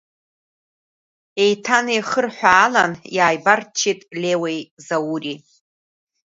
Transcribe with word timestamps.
Еиҭанеихырҳәаалан 1.43 2.93
иааибарччеит 3.15 3.99
Леуеи 4.21 4.59
Заури. 4.85 5.35